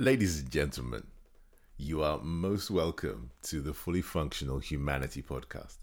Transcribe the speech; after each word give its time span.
Ladies 0.00 0.40
and 0.40 0.50
gentlemen, 0.50 1.06
you 1.76 2.02
are 2.02 2.18
most 2.22 2.70
welcome 2.70 3.32
to 3.42 3.60
the 3.60 3.74
Fully 3.74 4.00
Functional 4.00 4.58
Humanity 4.58 5.20
Podcast. 5.20 5.76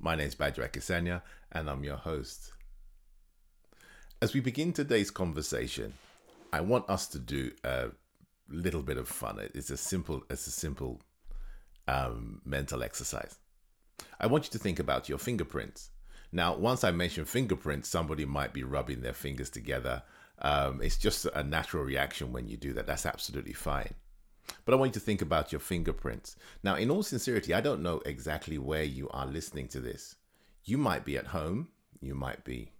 My 0.00 0.16
name 0.16 0.26
is 0.26 0.34
Badru 0.34 0.68
Akisanya, 0.68 1.22
and 1.52 1.70
I'm 1.70 1.84
your 1.84 1.98
host. 1.98 2.50
As 4.20 4.34
we 4.34 4.40
begin 4.40 4.72
today's 4.72 5.12
conversation, 5.12 5.94
I 6.52 6.62
want 6.62 6.90
us 6.90 7.06
to 7.10 7.20
do 7.20 7.52
a 7.62 7.90
little 8.48 8.82
bit 8.82 8.96
of 8.96 9.06
fun. 9.06 9.38
It's 9.54 9.70
a 9.70 9.76
simple, 9.76 10.24
it's 10.28 10.48
a 10.48 10.50
simple 10.50 11.00
um, 11.86 12.40
mental 12.44 12.82
exercise. 12.82 13.38
I 14.18 14.26
want 14.26 14.46
you 14.46 14.50
to 14.50 14.58
think 14.58 14.80
about 14.80 15.08
your 15.08 15.18
fingerprints. 15.18 15.90
Now, 16.32 16.56
once 16.56 16.82
I 16.82 16.90
mention 16.90 17.24
fingerprints, 17.24 17.88
somebody 17.88 18.24
might 18.24 18.52
be 18.52 18.64
rubbing 18.64 19.02
their 19.02 19.12
fingers 19.12 19.48
together. 19.48 20.02
Um, 20.40 20.80
it's 20.82 20.96
just 20.96 21.26
a 21.26 21.42
natural 21.42 21.84
reaction 21.84 22.32
when 22.32 22.48
you 22.48 22.56
do 22.56 22.72
that. 22.74 22.86
That's 22.86 23.06
absolutely 23.06 23.52
fine. 23.52 23.94
But 24.64 24.72
I 24.72 24.76
want 24.76 24.90
you 24.90 25.00
to 25.00 25.04
think 25.04 25.22
about 25.22 25.52
your 25.52 25.60
fingerprints. 25.60 26.36
Now, 26.62 26.76
in 26.76 26.90
all 26.90 27.02
sincerity, 27.02 27.52
I 27.52 27.60
don't 27.60 27.82
know 27.82 28.00
exactly 28.06 28.58
where 28.58 28.84
you 28.84 29.08
are 29.10 29.26
listening 29.26 29.68
to 29.68 29.80
this. 29.80 30.16
You 30.64 30.78
might 30.78 31.04
be 31.04 31.16
at 31.16 31.26
home, 31.26 31.68
you 32.00 32.14
might 32.14 32.44
be 32.44 32.72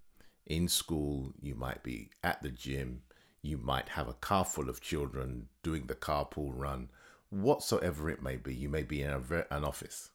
in 0.47 0.69
school, 0.69 1.33
you 1.41 1.55
might 1.55 1.83
be 1.83 2.11
at 2.23 2.43
the 2.43 2.51
gym, 2.51 3.03
you 3.43 3.59
might 3.59 3.91
have 3.91 4.09
a 4.09 4.15
car 4.15 4.45
full 4.45 4.69
of 4.69 4.81
children 4.81 5.49
doing 5.63 5.87
the 5.87 5.95
carpool 5.95 6.53
run, 6.55 6.91
whatsoever 7.31 8.11
it 8.11 8.23
may 8.23 8.37
be. 8.37 8.55
You 8.55 8.69
may 8.69 8.83
be 8.83 9.03
in 9.03 9.11
a, 9.11 9.47
an 9.51 9.65
office. 9.65 10.11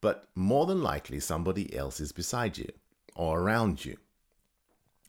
But 0.00 0.24
more 0.34 0.66
than 0.66 0.82
likely, 0.82 1.20
somebody 1.20 1.74
else 1.76 2.00
is 2.00 2.12
beside 2.12 2.58
you 2.58 2.70
or 3.14 3.40
around 3.40 3.84
you. 3.84 3.96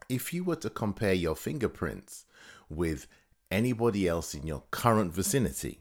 If 0.09 0.33
you 0.33 0.43
were 0.43 0.55
to 0.57 0.69
compare 0.69 1.13
your 1.13 1.35
fingerprints 1.35 2.25
with 2.69 3.07
anybody 3.51 4.07
else 4.07 4.33
in 4.33 4.45
your 4.45 4.63
current 4.71 5.13
vicinity, 5.13 5.79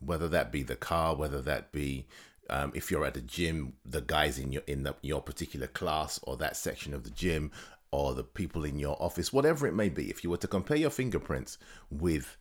whether 0.00 0.28
that 0.28 0.52
be 0.52 0.62
the 0.62 0.76
car, 0.76 1.14
whether 1.14 1.40
that 1.42 1.72
be 1.72 2.06
um, 2.48 2.72
if 2.74 2.90
you're 2.90 3.04
at 3.04 3.16
a 3.16 3.22
gym, 3.22 3.74
the 3.84 4.00
guys 4.00 4.38
in 4.38 4.52
your 4.52 4.62
in 4.66 4.84
the, 4.84 4.94
your 5.02 5.20
particular 5.20 5.66
class 5.66 6.20
or 6.22 6.36
that 6.36 6.56
section 6.56 6.94
of 6.94 7.02
the 7.02 7.10
gym, 7.10 7.50
or 7.90 8.14
the 8.14 8.24
people 8.24 8.64
in 8.64 8.78
your 8.78 9.00
office, 9.02 9.32
whatever 9.32 9.66
it 9.66 9.74
may 9.74 9.88
be, 9.88 10.10
if 10.10 10.22
you 10.22 10.30
were 10.30 10.36
to 10.36 10.48
compare 10.48 10.76
your 10.76 10.90
fingerprints 10.90 11.58
with 11.90 12.36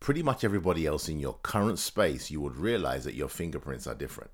pretty 0.00 0.22
much 0.22 0.44
everybody 0.44 0.86
else 0.86 1.08
in 1.08 1.18
your 1.18 1.38
current 1.42 1.78
space, 1.78 2.30
you 2.30 2.40
would 2.40 2.56
realize 2.56 3.04
that 3.04 3.14
your 3.14 3.28
fingerprints 3.28 3.86
are 3.86 3.94
different. 3.94 4.30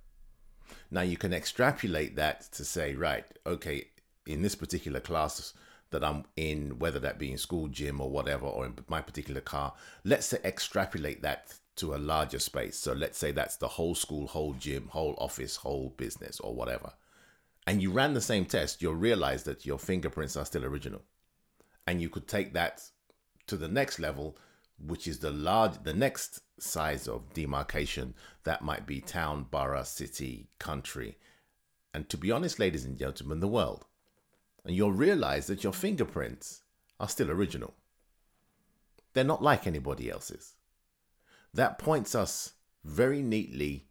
Now 0.90 1.02
you 1.02 1.16
can 1.16 1.32
extrapolate 1.32 2.16
that 2.16 2.42
to 2.52 2.64
say, 2.64 2.94
right, 2.94 3.24
okay, 3.46 3.86
in 4.26 4.42
this 4.42 4.54
particular 4.54 5.00
class, 5.00 5.54
that 5.90 6.04
I'm 6.04 6.24
in, 6.36 6.78
whether 6.78 6.98
that 7.00 7.18
be 7.18 7.30
in 7.30 7.38
school, 7.38 7.68
gym, 7.68 8.00
or 8.00 8.10
whatever, 8.10 8.46
or 8.46 8.66
in 8.66 8.74
my 8.88 9.00
particular 9.00 9.40
car, 9.40 9.74
let's 10.04 10.32
extrapolate 10.32 11.22
that 11.22 11.54
to 11.76 11.94
a 11.94 11.96
larger 11.96 12.38
space. 12.38 12.78
So 12.78 12.92
let's 12.92 13.18
say 13.18 13.32
that's 13.32 13.56
the 13.56 13.68
whole 13.68 13.94
school, 13.94 14.26
whole 14.26 14.54
gym, 14.54 14.88
whole 14.88 15.14
office, 15.18 15.56
whole 15.56 15.94
business, 15.96 16.38
or 16.40 16.54
whatever. 16.54 16.92
And 17.66 17.82
you 17.82 17.90
ran 17.90 18.14
the 18.14 18.20
same 18.20 18.44
test, 18.46 18.82
you'll 18.82 18.94
realize 18.94 19.44
that 19.44 19.66
your 19.66 19.78
fingerprints 19.78 20.36
are 20.36 20.44
still 20.44 20.64
original. 20.64 21.02
And 21.86 22.00
you 22.00 22.08
could 22.08 22.28
take 22.28 22.54
that 22.54 22.82
to 23.46 23.56
the 23.56 23.68
next 23.68 23.98
level, 23.98 24.36
which 24.78 25.06
is 25.06 25.18
the 25.18 25.30
large, 25.30 25.82
the 25.82 25.94
next 25.94 26.40
size 26.58 27.08
of 27.08 27.32
demarcation 27.34 28.14
that 28.44 28.62
might 28.62 28.86
be 28.86 29.00
town, 29.00 29.46
borough, 29.50 29.82
city, 29.82 30.48
country. 30.58 31.18
And 31.92 32.08
to 32.08 32.16
be 32.16 32.30
honest, 32.30 32.58
ladies 32.58 32.84
and 32.84 32.96
gentlemen, 32.96 33.40
the 33.40 33.48
world 33.48 33.86
and 34.64 34.74
you'll 34.74 34.92
realize 34.92 35.46
that 35.46 35.64
your 35.64 35.72
fingerprints 35.72 36.62
are 36.98 37.08
still 37.08 37.30
original. 37.30 37.74
They're 39.12 39.24
not 39.24 39.42
like 39.42 39.66
anybody 39.66 40.10
else's. 40.10 40.54
That 41.52 41.78
points 41.78 42.14
us 42.14 42.52
very 42.84 43.22
neatly 43.22 43.86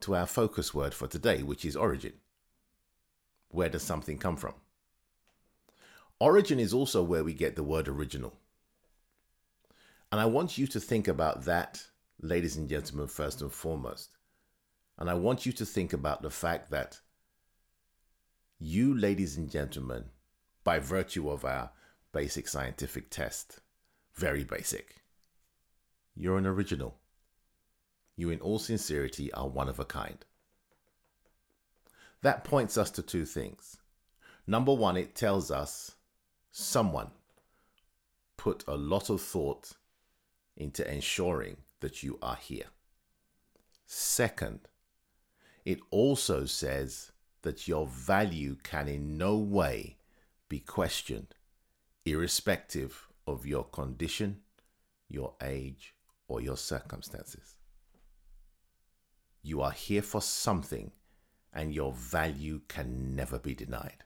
to 0.00 0.14
our 0.14 0.26
focus 0.26 0.74
word 0.74 0.92
for 0.92 1.06
today, 1.06 1.42
which 1.42 1.64
is 1.64 1.76
origin. 1.76 2.12
Where 3.48 3.68
does 3.68 3.82
something 3.82 4.18
come 4.18 4.36
from? 4.36 4.54
Origin 6.18 6.58
is 6.58 6.74
also 6.74 7.02
where 7.02 7.24
we 7.24 7.32
get 7.32 7.56
the 7.56 7.62
word 7.62 7.88
original. 7.88 8.34
And 10.12 10.20
I 10.20 10.26
want 10.26 10.58
you 10.58 10.66
to 10.68 10.80
think 10.80 11.08
about 11.08 11.44
that, 11.44 11.86
ladies 12.20 12.56
and 12.56 12.68
gentlemen, 12.68 13.08
first 13.08 13.40
and 13.42 13.52
foremost. 13.52 14.16
And 14.98 15.10
I 15.10 15.14
want 15.14 15.44
you 15.46 15.52
to 15.52 15.66
think 15.66 15.92
about 15.92 16.22
the 16.22 16.30
fact 16.30 16.70
that 16.70 17.00
you, 18.58 18.96
ladies 18.96 19.36
and 19.36 19.50
gentlemen, 19.50 20.04
by 20.62 20.78
virtue 20.78 21.28
of 21.28 21.44
our 21.44 21.70
basic 22.12 22.48
scientific 22.48 23.10
test, 23.10 23.60
very 24.14 24.44
basic, 24.44 25.02
you're 26.14 26.38
an 26.38 26.46
original. 26.46 26.96
You, 28.16 28.30
in 28.30 28.40
all 28.40 28.58
sincerity, 28.58 29.32
are 29.32 29.48
one 29.48 29.68
of 29.68 29.80
a 29.80 29.84
kind. 29.84 30.24
That 32.22 32.44
points 32.44 32.78
us 32.78 32.90
to 32.92 33.02
two 33.02 33.24
things. 33.24 33.76
Number 34.46 34.72
one, 34.72 34.96
it 34.96 35.14
tells 35.14 35.50
us 35.50 35.96
someone 36.52 37.10
put 38.36 38.64
a 38.68 38.76
lot 38.76 39.10
of 39.10 39.20
thought 39.20 39.72
into 40.56 40.88
ensuring 40.90 41.56
that 41.80 42.02
you 42.02 42.18
are 42.22 42.36
here. 42.36 42.66
Second, 43.84 44.60
it 45.64 45.80
also 45.90 46.44
says 46.44 47.10
that 47.44 47.68
your 47.68 47.86
value 47.86 48.56
can 48.62 48.88
in 48.88 49.16
no 49.16 49.38
way 49.38 49.96
be 50.48 50.58
questioned, 50.58 51.34
irrespective 52.04 53.06
of 53.26 53.46
your 53.46 53.64
condition, 53.64 54.40
your 55.08 55.34
age, 55.42 55.94
or 56.26 56.40
your 56.40 56.56
circumstances. 56.56 57.54
You 59.42 59.60
are 59.60 59.70
here 59.70 60.02
for 60.02 60.22
something, 60.22 60.90
and 61.52 61.74
your 61.74 61.92
value 61.92 62.62
can 62.66 63.14
never 63.14 63.38
be 63.38 63.54
denied. 63.54 64.04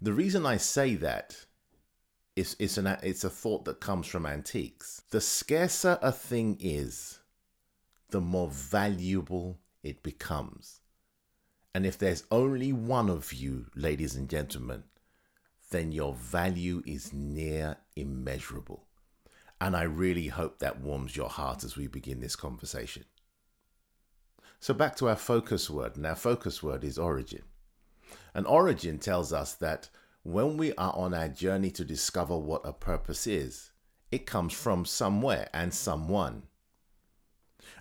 The 0.00 0.12
reason 0.12 0.44
I 0.46 0.56
say 0.56 0.94
that 0.96 1.46
is 2.34 2.56
it's, 2.58 2.78
an, 2.78 2.86
it's 3.02 3.24
a 3.24 3.30
thought 3.30 3.64
that 3.66 3.80
comes 3.80 4.06
from 4.06 4.26
antiques. 4.26 5.02
The 5.10 5.20
scarcer 5.20 5.98
a 6.02 6.12
thing 6.12 6.56
is, 6.60 7.20
the 8.10 8.20
more 8.20 8.48
valuable 8.48 9.58
it 9.82 10.02
becomes. 10.02 10.80
And 11.76 11.84
if 11.84 11.98
there's 11.98 12.24
only 12.30 12.72
one 12.72 13.10
of 13.10 13.34
you, 13.34 13.66
ladies 13.74 14.14
and 14.14 14.30
gentlemen, 14.30 14.84
then 15.70 15.92
your 15.92 16.14
value 16.14 16.82
is 16.86 17.12
near 17.12 17.76
immeasurable. 17.94 18.86
And 19.60 19.76
I 19.76 19.82
really 19.82 20.28
hope 20.28 20.58
that 20.60 20.80
warms 20.80 21.14
your 21.14 21.28
heart 21.28 21.64
as 21.64 21.76
we 21.76 21.86
begin 21.86 22.20
this 22.20 22.34
conversation. 22.34 23.04
So, 24.58 24.72
back 24.72 24.96
to 24.96 25.08
our 25.10 25.16
focus 25.16 25.68
word, 25.68 25.96
and 25.96 26.06
our 26.06 26.16
focus 26.16 26.62
word 26.62 26.82
is 26.82 26.96
origin. 26.96 27.42
And 28.32 28.46
origin 28.46 28.98
tells 28.98 29.34
us 29.34 29.52
that 29.56 29.90
when 30.22 30.56
we 30.56 30.72
are 30.76 30.96
on 30.96 31.12
our 31.12 31.28
journey 31.28 31.70
to 31.72 31.84
discover 31.84 32.38
what 32.38 32.62
a 32.64 32.72
purpose 32.72 33.26
is, 33.26 33.70
it 34.10 34.24
comes 34.24 34.54
from 34.54 34.86
somewhere 34.86 35.50
and 35.52 35.74
someone. 35.74 36.44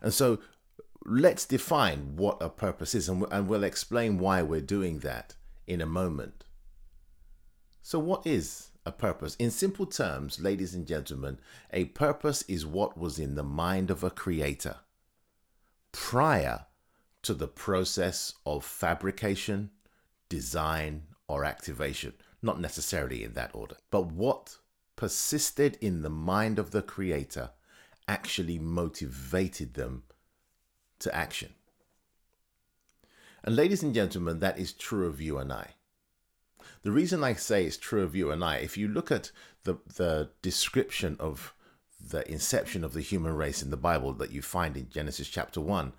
And 0.01 0.13
so 0.13 0.39
let's 1.05 1.45
define 1.45 2.15
what 2.15 2.41
a 2.41 2.49
purpose 2.49 2.95
is, 2.95 3.07
and, 3.07 3.25
and 3.31 3.47
we'll 3.47 3.63
explain 3.63 4.17
why 4.17 4.41
we're 4.41 4.61
doing 4.61 4.99
that 4.99 5.35
in 5.67 5.81
a 5.81 5.85
moment. 5.85 6.45
So, 7.81 7.99
what 7.99 8.25
is 8.25 8.69
a 8.85 8.91
purpose? 8.91 9.35
In 9.35 9.51
simple 9.51 9.85
terms, 9.85 10.39
ladies 10.39 10.73
and 10.73 10.87
gentlemen, 10.87 11.39
a 11.71 11.85
purpose 11.85 12.41
is 12.43 12.65
what 12.65 12.97
was 12.97 13.19
in 13.19 13.35
the 13.35 13.43
mind 13.43 13.91
of 13.91 14.03
a 14.03 14.09
creator 14.09 14.77
prior 15.91 16.65
to 17.21 17.33
the 17.33 17.47
process 17.47 18.33
of 18.45 18.65
fabrication, 18.65 19.69
design, 20.29 21.03
or 21.27 21.45
activation. 21.45 22.13
Not 22.41 22.59
necessarily 22.59 23.23
in 23.23 23.33
that 23.33 23.51
order, 23.53 23.77
but 23.91 24.07
what 24.11 24.57
persisted 24.95 25.77
in 25.81 26.01
the 26.01 26.09
mind 26.09 26.59
of 26.59 26.71
the 26.71 26.81
creator 26.81 27.51
actually 28.07 28.59
motivated 28.59 29.73
them 29.73 30.03
to 30.99 31.15
action. 31.15 31.53
And 33.43 33.55
ladies 33.55 33.83
and 33.83 33.93
gentlemen, 33.93 34.39
that 34.39 34.57
is 34.57 34.73
true 34.73 35.05
of 35.07 35.21
you 35.21 35.37
and 35.37 35.53
I. 35.53 35.75
The 36.81 36.91
reason 36.91 37.23
I 37.23 37.33
say 37.33 37.65
it's 37.65 37.77
true 37.77 38.03
of 38.03 38.15
you 38.15 38.31
and 38.31 38.43
I, 38.43 38.57
if 38.57 38.77
you 38.77 38.87
look 38.87 39.11
at 39.11 39.31
the, 39.63 39.75
the 39.95 40.29
description 40.41 41.15
of 41.19 41.53
the 42.09 42.29
inception 42.31 42.83
of 42.83 42.93
the 42.93 43.01
human 43.01 43.35
race 43.35 43.61
in 43.61 43.71
the 43.71 43.77
Bible 43.77 44.13
that 44.13 44.31
you 44.31 44.41
find 44.41 44.75
in 44.77 44.89
Genesis 44.89 45.27
chapter 45.27 45.61
1, 45.61 45.93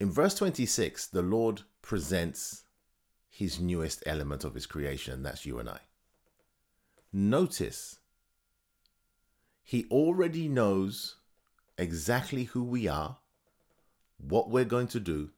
in 0.00 0.10
verse 0.10 0.34
26, 0.34 1.06
the 1.08 1.22
Lord 1.22 1.62
presents 1.82 2.64
his 3.28 3.60
newest 3.60 4.02
element 4.06 4.44
of 4.44 4.54
his 4.54 4.66
creation, 4.66 5.12
and 5.14 5.24
that's 5.24 5.46
you 5.46 5.58
and 5.58 5.68
I. 5.68 5.80
Notice, 7.12 7.98
he 9.62 9.86
already 9.90 10.48
knows 10.48 11.17
exactly 11.78 12.44
who 12.44 12.62
we 12.62 12.88
are, 12.88 13.18
what 14.18 14.50
we're 14.50 14.64
going 14.64 14.88
to 14.88 15.00
do, 15.00 15.30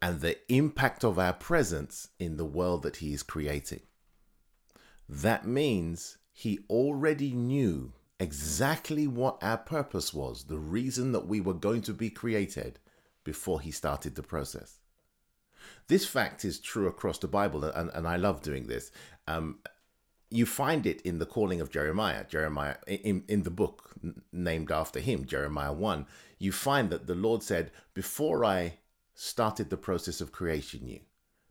and 0.00 0.20
the 0.20 0.38
impact 0.52 1.04
of 1.04 1.18
our 1.18 1.32
presence 1.32 2.08
in 2.18 2.36
the 2.36 2.44
world 2.44 2.82
that 2.82 2.96
He 2.96 3.12
is 3.12 3.22
creating. 3.22 3.82
That 5.08 5.46
means 5.46 6.18
He 6.32 6.60
already 6.68 7.32
knew 7.32 7.92
exactly 8.18 9.06
what 9.06 9.38
our 9.42 9.58
purpose 9.58 10.12
was, 10.14 10.44
the 10.44 10.58
reason 10.58 11.12
that 11.12 11.26
we 11.26 11.40
were 11.40 11.54
going 11.54 11.82
to 11.82 11.92
be 11.92 12.10
created 12.10 12.78
before 13.24 13.60
he 13.60 13.70
started 13.70 14.14
the 14.14 14.22
process. 14.22 14.78
This 15.88 16.06
fact 16.06 16.44
is 16.44 16.58
true 16.58 16.86
across 16.86 17.18
the 17.18 17.28
Bible, 17.28 17.64
and, 17.64 17.90
and 17.92 18.06
I 18.06 18.16
love 18.16 18.42
doing 18.42 18.66
this. 18.66 18.90
Um, 19.26 19.58
you 20.30 20.46
find 20.46 20.86
it 20.86 21.00
in 21.02 21.18
the 21.18 21.26
calling 21.26 21.60
of 21.60 21.70
Jeremiah, 21.70 22.24
Jeremiah 22.28 22.76
in, 22.86 23.24
in 23.28 23.42
the 23.42 23.50
book 23.50 23.94
named 24.32 24.70
after 24.70 25.00
him, 25.00 25.24
Jeremiah 25.24 25.72
1. 25.72 26.06
You 26.38 26.52
find 26.52 26.90
that 26.90 27.06
the 27.06 27.14
Lord 27.14 27.42
said, 27.42 27.70
Before 27.94 28.44
I 28.44 28.78
started 29.14 29.70
the 29.70 29.76
process 29.76 30.20
of 30.20 30.32
creation 30.32 30.86
you, 30.86 31.00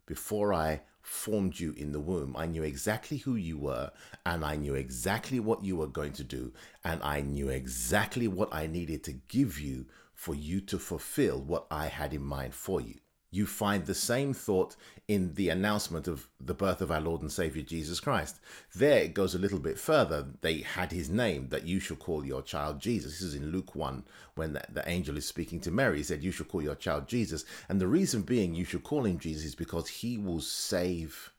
before 0.04 0.52
I 0.52 0.82
formed 1.06 1.58
you 1.60 1.72
in 1.76 1.92
the 1.92 2.00
womb. 2.00 2.34
I 2.36 2.46
knew 2.46 2.64
exactly 2.64 3.18
who 3.18 3.36
you 3.36 3.58
were, 3.58 3.92
and 4.24 4.44
I 4.44 4.56
knew 4.56 4.74
exactly 4.74 5.38
what 5.38 5.64
you 5.64 5.76
were 5.76 5.86
going 5.86 6.12
to 6.14 6.24
do, 6.24 6.52
and 6.84 7.00
I 7.02 7.20
knew 7.20 7.48
exactly 7.48 8.26
what 8.26 8.52
I 8.52 8.66
needed 8.66 9.04
to 9.04 9.12
give 9.12 9.60
you 9.60 9.86
for 10.14 10.34
you 10.34 10.60
to 10.62 10.78
fulfill 10.78 11.40
what 11.40 11.66
I 11.70 11.86
had 11.86 12.12
in 12.12 12.22
mind 12.22 12.54
for 12.54 12.80
you 12.80 12.96
you 13.30 13.46
find 13.46 13.84
the 13.84 13.94
same 13.94 14.32
thought 14.32 14.76
in 15.08 15.34
the 15.34 15.48
announcement 15.48 16.08
of 16.08 16.28
the 16.40 16.54
birth 16.54 16.80
of 16.80 16.90
our 16.90 17.00
Lord 17.00 17.22
and 17.22 17.30
Savior 17.30 17.62
Jesus 17.62 18.00
Christ. 18.00 18.40
There 18.74 18.98
it 18.98 19.14
goes 19.14 19.34
a 19.34 19.38
little 19.38 19.58
bit 19.58 19.78
further. 19.78 20.26
They 20.40 20.58
had 20.58 20.90
his 20.90 21.08
name 21.08 21.48
that 21.50 21.66
you 21.66 21.78
shall 21.78 21.96
call 21.96 22.24
your 22.24 22.42
child 22.42 22.80
Jesus. 22.80 23.12
This 23.12 23.22
is 23.22 23.34
in 23.34 23.52
Luke 23.52 23.74
1 23.74 24.04
when 24.34 24.52
the, 24.52 24.62
the 24.72 24.88
angel 24.88 25.16
is 25.16 25.26
speaking 25.26 25.60
to 25.60 25.70
Mary. 25.70 25.98
He 25.98 26.02
said, 26.02 26.24
You 26.24 26.32
shall 26.32 26.46
call 26.46 26.62
your 26.62 26.74
child 26.74 27.08
Jesus. 27.08 27.44
And 27.68 27.80
the 27.80 27.86
reason 27.86 28.22
being 28.22 28.54
you 28.54 28.64
should 28.64 28.84
call 28.84 29.04
him 29.04 29.18
Jesus 29.18 29.44
is 29.44 29.54
because 29.54 29.88
he 29.88 30.18
will 30.18 30.40
save 30.40 31.32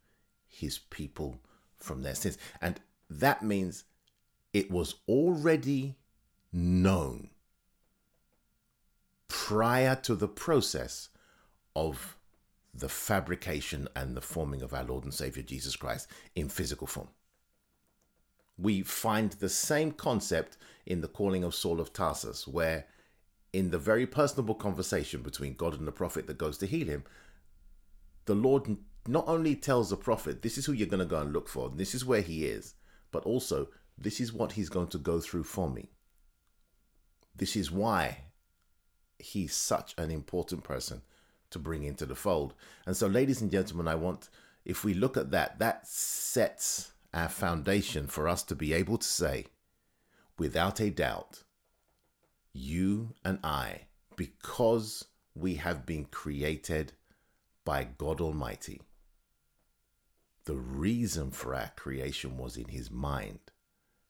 his 0.47 0.77
people 0.77 1.39
from 1.77 2.03
their 2.03 2.15
sins. 2.15 2.37
And 2.61 2.79
that 3.09 3.43
means 3.43 3.83
it 4.53 4.71
was 4.71 4.95
already 5.07 5.95
known 6.53 7.29
prior 9.27 9.95
to 9.95 10.15
the 10.15 10.27
process 10.27 11.09
of 11.77 12.17
the 12.73 12.89
fabrication 12.89 13.87
and 13.95 14.17
the 14.17 14.21
forming 14.21 14.63
of 14.63 14.73
our 14.73 14.83
Lord 14.83 15.03
and 15.03 15.13
Savior 15.13 15.43
Jesus 15.43 15.75
Christ 15.75 16.07
in 16.35 16.49
physical 16.49 16.87
form. 16.87 17.09
We 18.57 18.81
find 18.81 19.33
the 19.33 19.47
same 19.47 19.91
concept 19.91 20.57
in 20.87 21.01
the 21.01 21.07
calling 21.07 21.43
of 21.43 21.53
Saul 21.53 21.79
of 21.79 21.93
Tarsus, 21.93 22.47
where 22.47 22.87
in 23.53 23.69
the 23.69 23.77
very 23.77 24.07
personable 24.07 24.55
conversation 24.55 25.21
between 25.21 25.53
God 25.53 25.77
and 25.77 25.87
the 25.87 25.91
prophet 25.91 26.25
that 26.25 26.39
goes 26.39 26.57
to 26.57 26.65
heal 26.65 26.87
him, 26.87 27.03
the 28.25 28.35
Lord 28.35 28.77
not 29.07 29.27
only 29.27 29.55
tells 29.55 29.91
the 29.91 29.97
prophet, 29.97 30.41
This 30.41 30.57
is 30.57 30.65
who 30.65 30.73
you're 30.73 30.87
going 30.87 30.99
to 30.99 31.05
go 31.05 31.21
and 31.21 31.31
look 31.31 31.47
for, 31.47 31.69
and 31.69 31.77
this 31.77 31.93
is 31.93 32.03
where 32.03 32.21
he 32.21 32.45
is, 32.45 32.73
but 33.11 33.23
also, 33.23 33.67
This 33.99 34.19
is 34.19 34.33
what 34.33 34.53
he's 34.53 34.69
going 34.69 34.87
to 34.87 34.97
go 34.97 35.19
through 35.19 35.43
for 35.43 35.69
me. 35.69 35.91
This 37.35 37.55
is 37.55 37.71
why 37.71 38.23
he's 39.19 39.55
such 39.55 39.93
an 39.99 40.09
important 40.09 40.63
person 40.63 41.03
to 41.51 41.59
bring 41.59 41.83
into 41.83 42.05
the 42.05 42.15
fold. 42.15 42.53
And 42.85 42.95
so, 42.95 43.07
ladies 43.07 43.41
and 43.41 43.51
gentlemen, 43.51 43.87
I 43.87 43.95
want, 43.95 44.29
if 44.65 44.83
we 44.83 44.93
look 44.93 45.17
at 45.17 45.31
that, 45.31 45.59
that 45.59 45.87
sets 45.87 46.91
our 47.13 47.29
foundation 47.29 48.07
for 48.07 48.27
us 48.27 48.43
to 48.43 48.55
be 48.55 48.73
able 48.73 48.97
to 48.97 49.07
say, 49.07 49.45
without 50.37 50.79
a 50.79 50.89
doubt, 50.89 51.43
you 52.53 53.13
and 53.23 53.39
I, 53.43 53.81
because 54.15 55.05
we 55.35 55.55
have 55.55 55.85
been 55.85 56.05
created 56.05 56.93
by 57.63 57.87
God 57.97 58.21
Almighty, 58.21 58.81
the 60.45 60.55
reason 60.55 61.31
for 61.31 61.53
our 61.53 61.71
creation 61.75 62.37
was 62.37 62.57
in 62.57 62.69
His 62.69 62.89
mind 62.89 63.39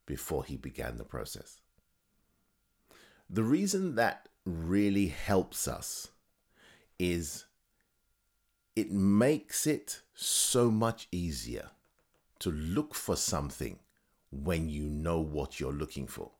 before 0.05 0.43
He 0.43 0.57
began 0.57 0.97
the 0.97 1.03
process. 1.03 1.59
The 3.29 3.43
reason 3.43 3.95
that 3.95 4.29
really 4.45 5.07
helps 5.07 5.67
us 5.67 6.09
is 6.99 7.45
it 8.75 8.91
makes 8.91 9.65
it 9.65 10.01
so 10.13 10.69
much 10.69 11.07
easier 11.11 11.71
to 12.39 12.51
look 12.51 12.93
for 12.93 13.15
something 13.15 13.79
when 14.31 14.69
you 14.69 14.83
know 14.83 15.19
what 15.19 15.59
you're 15.59 15.73
looking 15.73 16.05
for. 16.07 16.31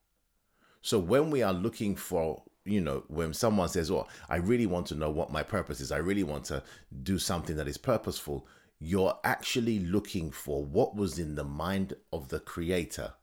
So 0.82 1.00
when 1.00 1.32
we 1.32 1.42
are 1.42 1.54
looking 1.54 1.96
for, 1.96 2.44
you 2.64 2.82
know, 2.82 3.04
when 3.08 3.34
someone 3.34 3.70
says, 3.70 3.90
"Oh, 3.90 4.08
I 4.30 4.38
really 4.38 4.68
want 4.68 4.88
to 4.88 4.96
know 4.96 5.10
what 5.10 5.32
my 5.32 5.44
purpose 5.44 5.82
is. 5.82 5.92
I 5.92 5.98
really 5.98 6.24
want 6.24 6.46
to 6.46 6.64
do 7.04 7.18
something 7.18 7.56
that 7.56 7.68
is 7.68 7.78
purposeful." 7.78 8.48
You're 8.80 9.20
actually 9.24 9.80
looking 9.80 10.30
for 10.30 10.64
what 10.64 10.96
was 10.96 11.18
in 11.18 11.34
the 11.34 11.44
mind 11.44 11.96
of 12.14 12.30
the 12.30 12.40
creator 12.40 13.16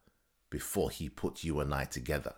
before 0.49 0.89
he 0.89 1.07
put 1.07 1.45
you 1.45 1.61
and 1.61 1.73
I 1.73 1.85
together. 1.85 2.35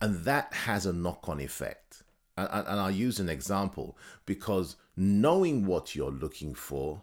And 0.00 0.24
that 0.24 0.52
has 0.52 0.86
a 0.86 0.92
knock 0.92 1.28
on 1.28 1.40
effect 1.40 2.02
and, 2.46 2.80
I'll 2.80 2.90
use 2.90 3.18
an 3.20 3.28
example 3.28 3.96
because 4.26 4.76
knowing 4.96 5.66
what 5.66 5.94
you're 5.94 6.10
looking 6.10 6.54
for 6.54 7.02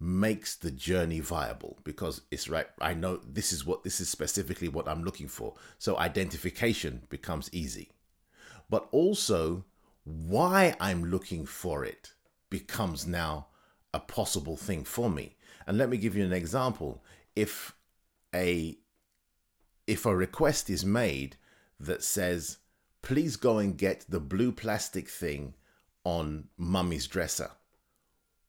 makes 0.00 0.56
the 0.56 0.70
journey 0.70 1.20
viable 1.20 1.78
because 1.84 2.20
it's 2.30 2.48
right 2.48 2.66
i 2.80 2.92
know 2.92 3.16
this 3.26 3.52
is 3.52 3.64
what 3.64 3.84
this 3.84 4.00
is 4.00 4.08
specifically 4.08 4.68
what 4.68 4.88
i'm 4.88 5.04
looking 5.04 5.28
for. 5.28 5.54
So 5.78 5.96
identification 5.98 7.02
becomes 7.08 7.48
easy. 7.52 7.90
But 8.68 8.88
also 8.90 9.64
why 10.04 10.74
i'm 10.80 11.04
looking 11.04 11.46
for 11.46 11.84
it 11.84 12.12
becomes 12.50 13.06
now 13.06 13.46
a 13.94 14.00
possible 14.00 14.56
thing 14.56 14.84
for 14.84 15.08
me. 15.08 15.36
And 15.66 15.78
let 15.78 15.88
me 15.88 15.96
give 15.96 16.16
you 16.16 16.24
an 16.24 16.32
example. 16.32 17.02
If 17.34 17.74
a 18.34 18.76
if 19.86 20.04
a 20.04 20.16
request 20.16 20.68
is 20.68 20.84
made 20.84 21.36
that 21.78 22.02
says 22.02 22.58
please 23.04 23.36
go 23.36 23.58
and 23.58 23.76
get 23.76 24.06
the 24.08 24.18
blue 24.18 24.50
plastic 24.50 25.08
thing 25.08 25.52
on 26.04 26.48
mummy's 26.56 27.06
dresser 27.06 27.50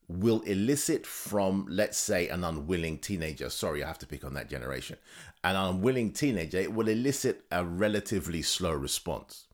will 0.07 0.41
elicit 0.41 1.05
from, 1.05 1.65
let's 1.69 1.97
say, 1.97 2.29
an 2.29 2.43
unwilling 2.43 2.97
teenager. 2.97 3.49
Sorry, 3.49 3.83
I 3.83 3.87
have 3.87 3.99
to 3.99 4.05
pick 4.05 4.23
on 4.23 4.33
that 4.35 4.49
generation. 4.49 4.97
An 5.43 5.55
unwilling 5.55 6.13
teenager, 6.13 6.59
it 6.59 6.73
will 6.73 6.87
elicit 6.87 7.43
a 7.51 7.65
relatively 7.65 8.41
slow 8.41 8.71
response. 8.71 9.45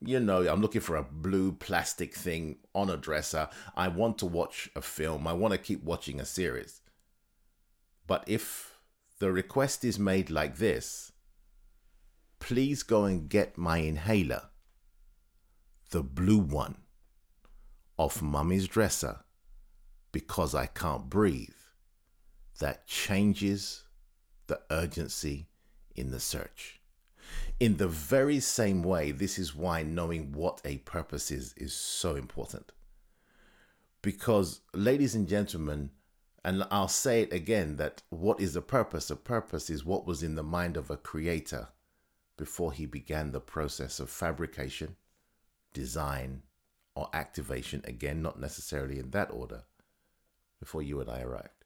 You 0.00 0.18
know, 0.18 0.48
I'm 0.48 0.60
looking 0.60 0.80
for 0.80 0.96
a 0.96 1.02
blue 1.02 1.52
plastic 1.52 2.14
thing 2.14 2.56
on 2.74 2.90
a 2.90 2.96
dresser. 2.96 3.48
I 3.76 3.88
want 3.88 4.18
to 4.18 4.26
watch 4.26 4.70
a 4.74 4.82
film. 4.82 5.26
I 5.26 5.34
want 5.34 5.52
to 5.52 5.58
keep 5.58 5.84
watching 5.84 6.20
a 6.20 6.24
series. 6.24 6.80
But 8.06 8.24
if 8.26 8.78
the 9.18 9.30
request 9.30 9.84
is 9.84 9.98
made 9.98 10.30
like 10.30 10.56
this, 10.56 11.12
please 12.38 12.82
go 12.82 13.04
and 13.04 13.28
get 13.28 13.58
my 13.58 13.78
inhaler, 13.78 14.42
the 15.90 16.02
blue 16.02 16.38
one, 16.38 16.76
off 17.96 18.22
mummy's 18.22 18.68
dresser 18.68 19.20
because 20.12 20.54
I 20.54 20.66
can't 20.66 21.08
breathe. 21.08 21.48
That 22.60 22.86
changes 22.86 23.84
the 24.46 24.60
urgency 24.70 25.48
in 25.94 26.10
the 26.10 26.20
search. 26.20 26.80
In 27.60 27.76
the 27.76 27.88
very 27.88 28.40
same 28.40 28.82
way, 28.82 29.10
this 29.10 29.38
is 29.38 29.54
why 29.54 29.82
knowing 29.82 30.32
what 30.32 30.60
a 30.64 30.78
purpose 30.78 31.30
is 31.30 31.52
is 31.56 31.74
so 31.74 32.14
important. 32.14 32.72
Because, 34.00 34.60
ladies 34.72 35.14
and 35.14 35.28
gentlemen, 35.28 35.90
and 36.44 36.64
I'll 36.70 36.88
say 36.88 37.22
it 37.22 37.32
again 37.32 37.76
that 37.76 38.02
what 38.10 38.40
is 38.40 38.56
a 38.56 38.62
purpose? 38.62 39.10
A 39.10 39.16
purpose 39.16 39.68
is 39.68 39.84
what 39.84 40.06
was 40.06 40.22
in 40.22 40.36
the 40.36 40.42
mind 40.42 40.76
of 40.76 40.88
a 40.88 40.96
creator 40.96 41.68
before 42.38 42.72
he 42.72 42.86
began 42.86 43.32
the 43.32 43.40
process 43.40 44.00
of 44.00 44.08
fabrication, 44.08 44.96
design, 45.74 46.42
or 46.94 47.10
activation, 47.12 47.82
again, 47.84 48.22
not 48.22 48.40
necessarily 48.40 48.98
in 48.98 49.10
that 49.10 49.30
order, 49.30 49.64
before 50.58 50.80
you 50.80 51.00
and 51.00 51.10
I 51.10 51.20
arrived. 51.20 51.64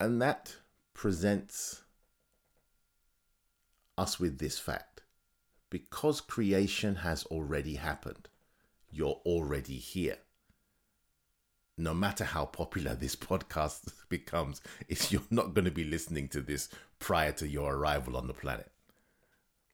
And 0.00 0.20
that 0.20 0.56
presents 0.94 1.82
us 3.96 4.18
with 4.18 4.38
this 4.38 4.58
fact. 4.58 5.02
Because 5.70 6.20
creation 6.20 6.96
has 6.96 7.24
already 7.26 7.76
happened, 7.76 8.28
you're 8.90 9.20
already 9.24 9.76
here 9.76 10.18
no 11.82 11.94
matter 11.94 12.24
how 12.24 12.44
popular 12.44 12.94
this 12.94 13.16
podcast 13.16 13.92
becomes, 14.08 14.60
it's 14.88 15.10
you're 15.12 15.22
not 15.30 15.54
going 15.54 15.64
to 15.64 15.70
be 15.70 15.84
listening 15.84 16.28
to 16.28 16.40
this 16.40 16.68
prior 16.98 17.32
to 17.32 17.48
your 17.48 17.74
arrival 17.74 18.16
on 18.16 18.26
the 18.26 18.34
planet. 18.34 18.70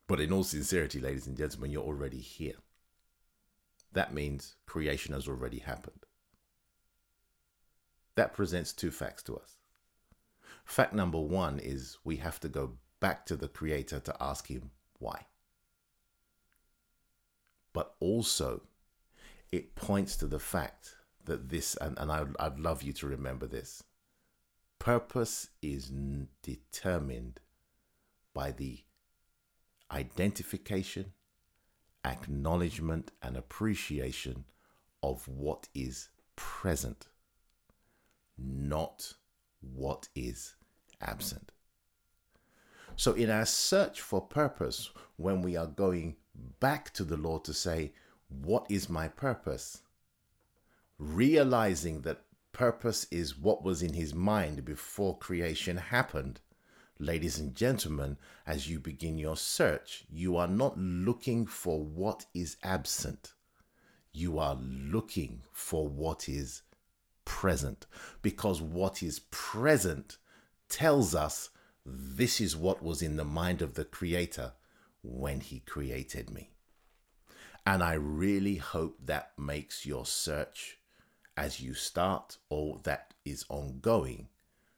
But 0.06 0.20
in 0.20 0.32
all 0.32 0.44
sincerity, 0.44 1.00
ladies 1.00 1.26
and 1.26 1.36
gentlemen, 1.36 1.70
you're 1.70 1.82
already 1.82 2.20
here. 2.20 2.54
That 3.92 4.14
means 4.14 4.56
creation 4.66 5.14
has 5.14 5.28
already 5.28 5.58
happened. 5.58 6.06
That 8.14 8.32
presents 8.32 8.72
two 8.72 8.90
facts 8.90 9.22
to 9.24 9.36
us. 9.36 9.56
Fact 10.64 10.92
number 10.92 11.20
one 11.20 11.58
is 11.58 11.98
we 12.04 12.16
have 12.16 12.40
to 12.40 12.48
go 12.48 12.72
back 13.00 13.26
to 13.26 13.36
the 13.36 13.48
Creator 13.48 14.00
to 14.00 14.16
ask 14.20 14.48
Him 14.48 14.70
why. 14.98 15.26
But 17.72 17.94
also, 18.00 18.62
it 19.52 19.74
points 19.74 20.16
to 20.16 20.26
the 20.26 20.38
fact 20.38 20.96
that 21.28 21.48
this, 21.48 21.76
and, 21.76 21.98
and 21.98 22.10
I, 22.10 22.24
I'd 22.40 22.58
love 22.58 22.82
you 22.82 22.92
to 22.94 23.06
remember 23.06 23.46
this, 23.46 23.82
Purpose 24.78 25.48
is 25.60 25.90
determined 26.42 27.40
by 28.32 28.52
the 28.52 28.84
identification, 29.90 31.12
acknowledgement, 32.04 33.10
and 33.20 33.36
appreciation 33.36 34.44
of 35.02 35.26
what 35.26 35.68
is 35.74 36.10
present, 36.36 37.08
not 38.36 39.14
what 39.60 40.08
is 40.14 40.54
absent. 41.00 41.50
So, 42.94 43.12
in 43.12 43.30
our 43.30 43.46
search 43.46 44.00
for 44.00 44.20
purpose, 44.20 44.90
when 45.16 45.42
we 45.42 45.56
are 45.56 45.66
going 45.66 46.16
back 46.60 46.92
to 46.94 47.04
the 47.04 47.16
Lord 47.16 47.44
to 47.44 47.54
say, 47.54 47.92
What 48.28 48.66
is 48.68 48.88
my 48.88 49.08
purpose? 49.08 49.82
Realizing 50.98 52.02
that 52.02 52.24
purpose 52.52 53.06
is 53.12 53.38
what 53.38 53.62
was 53.62 53.82
in 53.82 53.92
his 53.92 54.14
mind 54.14 54.64
before 54.64 55.16
creation 55.16 55.76
happened. 55.76 56.40
Ladies 56.98 57.38
and 57.38 57.54
gentlemen, 57.54 58.16
as 58.44 58.68
you 58.68 58.80
begin 58.80 59.16
your 59.16 59.36
search, 59.36 60.04
you 60.10 60.36
are 60.36 60.48
not 60.48 60.76
looking 60.76 61.46
for 61.46 61.84
what 61.84 62.26
is 62.34 62.56
absent. 62.64 63.34
You 64.12 64.40
are 64.40 64.58
looking 64.60 65.42
for 65.52 65.86
what 65.86 66.28
is 66.28 66.62
present 67.24 67.86
because 68.20 68.60
what 68.60 69.00
is 69.00 69.20
present 69.30 70.16
tells 70.68 71.14
us 71.14 71.50
this 71.86 72.40
is 72.40 72.56
what 72.56 72.82
was 72.82 73.02
in 73.02 73.14
the 73.14 73.24
mind 73.24 73.62
of 73.62 73.74
the 73.74 73.84
Creator 73.84 74.52
when 75.02 75.38
He 75.38 75.60
created 75.60 76.30
me. 76.30 76.50
And 77.64 77.84
I 77.84 77.92
really 77.92 78.56
hope 78.56 78.96
that 79.04 79.32
makes 79.38 79.86
your 79.86 80.04
search 80.04 80.77
as 81.38 81.60
you 81.60 81.72
start 81.72 82.36
or 82.50 82.80
that 82.82 83.14
is 83.24 83.44
ongoing 83.48 84.26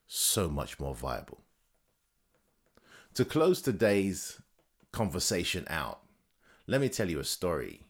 so 0.07 0.49
much 0.49 0.79
more 0.79 0.95
viable. 0.95 1.41
To 3.15 3.25
close 3.25 3.63
today's 3.63 4.41
conversation 4.93 5.67
out, 5.71 6.01
let 6.67 6.81
me 6.83 6.91
tell 6.91 7.09
you 7.09 7.19
a 7.19 7.25
story. 7.25 7.81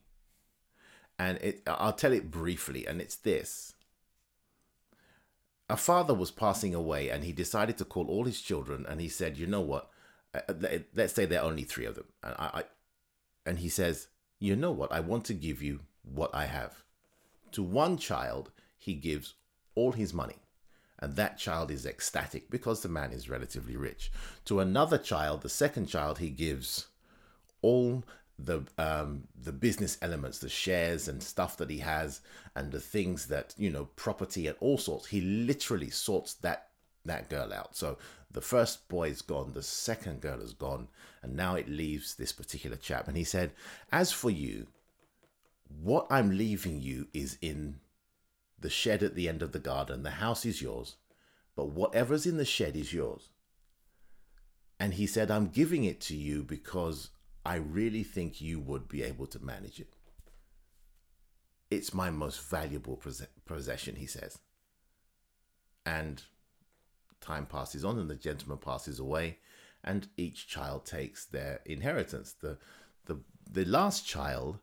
And 1.18 1.36
it, 1.38 1.62
I'll 1.66 1.92
tell 1.92 2.12
it 2.12 2.30
briefly, 2.30 2.86
and 2.86 3.00
it's 3.00 3.16
this 3.16 3.74
a 5.68 5.76
father 5.76 6.14
was 6.14 6.30
passing 6.32 6.74
away 6.74 7.10
and 7.10 7.22
he 7.22 7.32
decided 7.32 7.78
to 7.78 7.84
call 7.84 8.08
all 8.08 8.24
his 8.24 8.40
children 8.40 8.84
and 8.88 9.00
he 9.00 9.08
said, 9.08 9.38
"You 9.38 9.46
know 9.46 9.60
what? 9.60 9.88
Uh, 10.34 10.40
uh, 10.48 10.78
let's 10.94 11.12
say 11.12 11.26
there 11.26 11.40
are 11.42 11.48
only 11.48 11.62
three 11.62 11.84
of 11.84 11.94
them." 11.94 12.06
And 12.24 12.34
I, 12.38 12.44
I, 12.44 12.64
and 13.46 13.58
he 13.58 13.68
says, 13.68 14.08
"You 14.40 14.56
know 14.56 14.72
what? 14.72 14.90
I 14.90 15.00
want 15.00 15.24
to 15.26 15.34
give 15.34 15.62
you 15.62 15.80
what 16.02 16.34
I 16.34 16.46
have." 16.46 16.82
To 17.52 17.62
one 17.62 17.96
child, 17.96 18.50
he 18.78 18.94
gives 18.94 19.34
all 19.74 19.92
his 19.92 20.14
money, 20.14 20.36
and 20.98 21.16
that 21.16 21.38
child 21.38 21.70
is 21.70 21.86
ecstatic 21.86 22.50
because 22.50 22.82
the 22.82 22.88
man 22.88 23.12
is 23.12 23.28
relatively 23.28 23.76
rich. 23.76 24.10
To 24.46 24.60
another 24.60 24.98
child, 24.98 25.42
the 25.42 25.48
second 25.48 25.86
child, 25.86 26.18
he 26.18 26.30
gives 26.30 26.86
all 27.62 28.04
the 28.38 28.62
um, 28.78 29.24
the 29.40 29.52
business 29.52 29.98
elements, 30.00 30.38
the 30.38 30.48
shares 30.48 31.08
and 31.08 31.22
stuff 31.22 31.56
that 31.58 31.70
he 31.70 31.78
has, 31.78 32.20
and 32.54 32.72
the 32.72 32.80
things 32.80 33.26
that 33.26 33.54
you 33.56 33.70
know, 33.70 33.86
property 33.96 34.46
and 34.46 34.56
all 34.60 34.78
sorts. 34.78 35.06
He 35.06 35.20
literally 35.20 35.90
sorts 35.90 36.34
that 36.34 36.68
that 37.04 37.28
girl 37.28 37.52
out. 37.52 37.76
So 37.76 37.98
the 38.30 38.40
first 38.40 38.88
boy 38.88 39.08
is 39.08 39.22
gone, 39.22 39.52
the 39.52 39.62
second 39.62 40.20
girl 40.20 40.40
is 40.40 40.52
gone, 40.52 40.88
and 41.22 41.34
now 41.34 41.54
it 41.56 41.68
leaves 41.68 42.14
this 42.14 42.32
particular 42.32 42.76
chap. 42.76 43.08
And 43.08 43.16
he 43.16 43.24
said, 43.24 43.52
"As 43.92 44.12
for 44.12 44.30
you, 44.30 44.66
what 45.78 46.06
I'm 46.10 46.36
leaving 46.36 46.80
you 46.80 47.08
is 47.12 47.38
in 47.40 47.80
the 48.58 48.70
shed 48.70 49.02
at 49.02 49.14
the 49.14 49.28
end 49.28 49.42
of 49.42 49.52
the 49.52 49.58
garden. 49.58 50.02
The 50.02 50.10
house 50.10 50.44
is 50.44 50.60
yours, 50.60 50.96
but 51.54 51.70
whatever's 51.70 52.26
in 52.26 52.36
the 52.36 52.44
shed 52.44 52.76
is 52.76 52.92
yours." 52.92 53.30
And 54.78 54.94
he 54.94 55.06
said, 55.06 55.30
"I'm 55.30 55.48
giving 55.48 55.84
it 55.84 56.00
to 56.02 56.16
you 56.16 56.42
because." 56.42 57.10
I 57.42 57.54
really 57.54 58.04
think 58.04 58.42
you 58.42 58.60
would 58.60 58.86
be 58.86 59.02
able 59.02 59.26
to 59.28 59.42
manage 59.42 59.80
it. 59.80 59.96
It's 61.70 61.94
my 61.94 62.10
most 62.10 62.38
valuable 62.42 63.00
possession, 63.46 63.96
he 63.96 64.06
says. 64.06 64.38
And 65.86 66.22
time 67.22 67.46
passes 67.46 67.82
on, 67.82 67.98
and 67.98 68.10
the 68.10 68.14
gentleman 68.14 68.58
passes 68.58 68.98
away, 68.98 69.38
and 69.82 70.08
each 70.18 70.48
child 70.48 70.84
takes 70.84 71.24
their 71.24 71.62
inheritance. 71.64 72.34
The 72.34 72.58
the 73.06 73.22
the 73.50 73.64
last 73.64 74.06
child, 74.06 74.58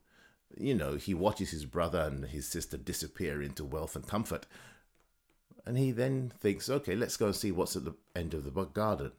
you 0.55 0.73
know, 0.73 0.95
he 0.95 1.13
watches 1.13 1.51
his 1.51 1.65
brother 1.65 2.01
and 2.01 2.25
his 2.25 2.47
sister 2.47 2.77
disappear 2.77 3.41
into 3.41 3.65
wealth 3.65 3.95
and 3.95 4.07
comfort, 4.07 4.45
and 5.65 5.77
he 5.77 5.91
then 5.91 6.31
thinks, 6.39 6.69
okay, 6.69 6.95
let's 6.95 7.17
go 7.17 7.27
and 7.27 7.35
see 7.35 7.51
what's 7.51 7.75
at 7.75 7.85
the 7.85 7.95
end 8.15 8.33
of 8.33 8.43
the 8.43 8.65
garden. 8.65 9.11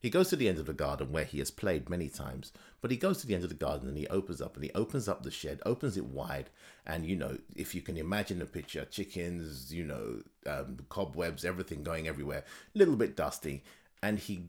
He 0.00 0.10
goes 0.10 0.28
to 0.28 0.36
the 0.36 0.50
end 0.50 0.58
of 0.58 0.66
the 0.66 0.74
garden 0.74 1.12
where 1.12 1.24
he 1.24 1.38
has 1.38 1.50
played 1.50 1.88
many 1.88 2.08
times, 2.08 2.52
but 2.82 2.90
he 2.90 2.96
goes 2.98 3.20
to 3.20 3.26
the 3.26 3.34
end 3.34 3.42
of 3.42 3.48
the 3.48 3.54
garden 3.54 3.88
and 3.88 3.96
he 3.96 4.06
opens 4.08 4.42
up 4.42 4.54
and 4.54 4.62
he 4.62 4.70
opens 4.72 5.08
up 5.08 5.22
the 5.22 5.30
shed, 5.30 5.62
opens 5.64 5.96
it 5.96 6.04
wide, 6.04 6.50
and 6.86 7.06
you 7.06 7.16
know, 7.16 7.38
if 7.56 7.74
you 7.74 7.80
can 7.80 7.96
imagine 7.96 8.42
a 8.42 8.46
picture, 8.46 8.84
chickens, 8.84 9.72
you 9.72 9.82
know, 9.82 10.20
um, 10.46 10.76
cobwebs, 10.90 11.42
everything 11.42 11.82
going 11.82 12.06
everywhere, 12.06 12.44
a 12.74 12.78
little 12.78 12.96
bit 12.96 13.16
dusty, 13.16 13.64
and 14.02 14.18
he 14.18 14.48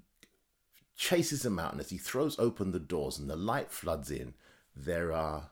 chases 0.98 1.44
them 1.44 1.58
out, 1.58 1.72
and 1.72 1.79
as 1.79 1.89
he 1.89 1.98
throws 1.98 2.38
open 2.38 2.72
the 2.72 2.79
doors 2.79 3.17
and 3.17 3.29
the 3.29 3.38
light 3.38 3.72
floods 3.72 4.12
in, 4.12 4.34
there 4.75 5.13
are 5.13 5.51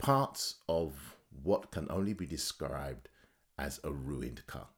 parts 0.00 0.56
of 0.68 1.16
what 1.42 1.70
can 1.70 1.86
only 1.90 2.12
be 2.12 2.26
described 2.26 3.08
as 3.58 3.80
a 3.84 3.90
ruined 3.90 4.46
car 4.46 4.68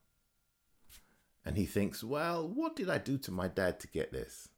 and 1.45 1.57
he 1.57 1.67
thinks, 1.67 2.05
well, 2.05 2.47
what 2.47 2.77
did 2.77 2.89
I 2.89 2.99
do 2.99 3.19
to 3.19 3.31
my 3.31 3.49
dad 3.49 3.81
to 3.81 3.89
get 3.89 4.13
this? 4.13 4.49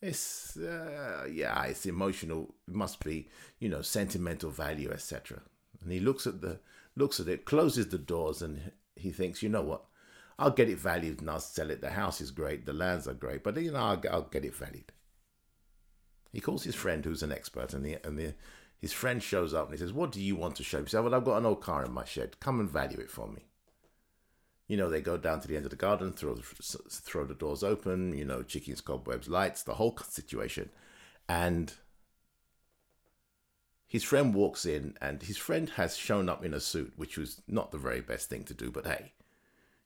It's 0.00 0.56
uh, 0.56 1.26
yeah, 1.30 1.64
it's 1.64 1.86
emotional. 1.86 2.54
It 2.68 2.74
must 2.74 3.02
be 3.04 3.28
you 3.58 3.68
know 3.68 3.82
sentimental 3.82 4.50
value, 4.50 4.90
etc. 4.90 5.40
And 5.82 5.90
he 5.90 6.00
looks 6.00 6.26
at 6.26 6.40
the 6.42 6.60
looks 6.96 7.18
at 7.18 7.28
it, 7.28 7.44
closes 7.44 7.88
the 7.88 7.98
doors, 7.98 8.42
and 8.42 8.72
he 8.94 9.10
thinks, 9.10 9.42
you 9.42 9.48
know 9.48 9.62
what? 9.62 9.84
I'll 10.38 10.50
get 10.50 10.68
it 10.68 10.78
valued 10.78 11.20
and 11.20 11.30
I'll 11.30 11.40
sell 11.40 11.70
it. 11.70 11.80
The 11.80 11.90
house 11.90 12.20
is 12.20 12.30
great, 12.30 12.66
the 12.66 12.74
lands 12.74 13.08
are 13.08 13.14
great, 13.14 13.42
but 13.42 13.56
you 13.56 13.72
know 13.72 13.78
I'll, 13.78 14.02
I'll 14.10 14.22
get 14.22 14.44
it 14.44 14.54
valued. 14.54 14.92
He 16.30 16.40
calls 16.40 16.64
his 16.64 16.74
friend, 16.74 17.02
who's 17.02 17.22
an 17.22 17.32
expert, 17.32 17.72
and 17.72 17.84
the 17.84 17.96
and 18.04 18.18
the 18.18 18.34
his 18.78 18.92
friend 18.92 19.22
shows 19.22 19.54
up 19.54 19.66
and 19.66 19.74
he 19.74 19.78
says, 19.78 19.92
"What 19.92 20.12
do 20.12 20.20
you 20.20 20.36
want 20.36 20.56
to 20.56 20.64
show?" 20.64 20.82
He 20.82 20.88
says, 20.88 21.02
"Well, 21.02 21.14
I've 21.14 21.24
got 21.24 21.38
an 21.38 21.46
old 21.46 21.60
car 21.60 21.84
in 21.84 21.92
my 21.92 22.04
shed. 22.04 22.40
Come 22.40 22.60
and 22.60 22.70
value 22.70 22.98
it 22.98 23.10
for 23.10 23.28
me." 23.28 23.46
you 24.68 24.76
know, 24.76 24.90
they 24.90 25.00
go 25.00 25.16
down 25.16 25.40
to 25.40 25.48
the 25.48 25.56
end 25.56 25.64
of 25.64 25.70
the 25.70 25.76
garden, 25.76 26.12
throw 26.12 26.34
throw 26.36 27.24
the 27.24 27.34
doors 27.34 27.62
open, 27.62 28.16
you 28.16 28.24
know, 28.24 28.42
chickens, 28.42 28.80
cobwebs, 28.80 29.28
lights, 29.28 29.62
the 29.62 29.74
whole 29.74 29.96
situation, 30.08 30.70
and 31.28 31.74
his 33.86 34.02
friend 34.02 34.34
walks 34.34 34.66
in, 34.66 34.96
and 35.00 35.22
his 35.22 35.36
friend 35.36 35.70
has 35.70 35.96
shown 35.96 36.28
up 36.28 36.44
in 36.44 36.52
a 36.52 36.60
suit, 36.60 36.92
which 36.96 37.16
was 37.16 37.42
not 37.46 37.70
the 37.70 37.78
very 37.78 38.00
best 38.00 38.28
thing 38.28 38.42
to 38.44 38.54
do, 38.54 38.70
but 38.70 38.86
hey, 38.86 39.12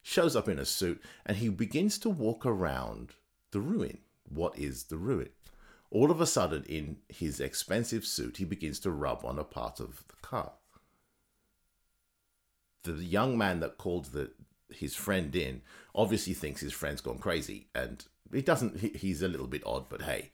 shows 0.02 0.34
up 0.34 0.48
in 0.48 0.58
a 0.58 0.64
suit, 0.64 1.02
and 1.26 1.36
he 1.36 1.50
begins 1.50 1.98
to 1.98 2.08
walk 2.08 2.46
around 2.46 3.14
the 3.50 3.60
ruin. 3.60 3.98
What 4.28 4.58
is 4.58 4.84
the 4.84 4.96
ruin? 4.96 5.28
All 5.90 6.10
of 6.10 6.20
a 6.20 6.26
sudden, 6.26 6.64
in 6.64 6.98
his 7.08 7.40
expensive 7.40 8.06
suit, 8.06 8.36
he 8.36 8.44
begins 8.44 8.78
to 8.80 8.92
rub 8.92 9.24
on 9.24 9.38
a 9.38 9.44
part 9.44 9.80
of 9.80 10.04
the 10.06 10.14
car. 10.22 10.52
The 12.84 12.92
young 12.92 13.36
man 13.36 13.60
that 13.60 13.76
called 13.76 14.06
the 14.06 14.30
his 14.72 14.94
friend 14.94 15.34
in 15.34 15.62
obviously 15.96 16.32
thinks 16.32 16.60
his 16.60 16.72
friend's 16.72 17.00
gone 17.00 17.18
crazy 17.18 17.66
and 17.74 18.04
he 18.32 18.40
doesn't 18.40 18.78
he, 18.78 18.90
he's 18.90 19.20
a 19.20 19.28
little 19.28 19.48
bit 19.48 19.66
odd 19.66 19.88
but 19.88 20.02
hey. 20.02 20.30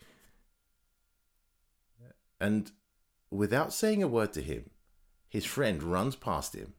And 2.38 2.70
without 3.30 3.72
saying 3.72 4.02
a 4.02 4.08
word 4.08 4.34
to 4.34 4.42
him 4.42 4.68
his 5.28 5.46
friend 5.46 5.82
runs 5.82 6.16
past 6.16 6.54
him 6.54 6.74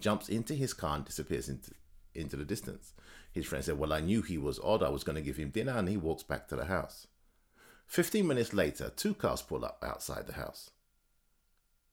jumps 0.00 0.30
into 0.30 0.54
his 0.54 0.72
car 0.72 0.96
and 0.96 1.04
disappears 1.04 1.48
into 1.48 1.72
into 2.14 2.36
the 2.36 2.44
distance. 2.44 2.94
His 3.30 3.44
friend 3.44 3.62
said 3.62 3.78
well 3.78 3.92
i 3.92 4.00
knew 4.00 4.22
he 4.22 4.38
was 4.38 4.58
odd. 4.60 4.82
I 4.82 4.88
was 4.88 5.04
going 5.04 5.16
to 5.16 5.22
give 5.22 5.36
him 5.36 5.50
dinner 5.50 5.72
and 5.72 5.88
he 5.88 5.98
walks 5.98 6.22
back 6.22 6.48
to 6.48 6.56
the 6.56 6.64
house 6.64 7.06
15 7.86 8.26
minutes 8.26 8.52
later 8.52 8.90
two 8.94 9.14
cars 9.14 9.42
pull 9.42 9.64
up 9.64 9.82
outside 9.82 10.26
the 10.26 10.34
house 10.34 10.70